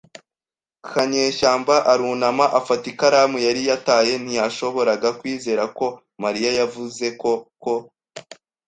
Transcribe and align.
Kanyeshyamba 0.93 1.75
arunama 1.91 2.45
afata 2.59 2.85
ikaramu 2.93 3.37
yari 3.45 3.61
yataye 3.69 4.13
ntiyashoboraga 4.23 5.09
kwizera 5.19 5.63
ko 5.77 5.87
Mariya 6.23 6.49
yabivuze 6.59 7.05
koko. 7.21 7.73